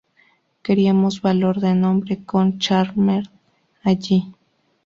[0.65, 3.25] Queríamos valor de nombre con "Charmed"
[3.83, 4.19] alli.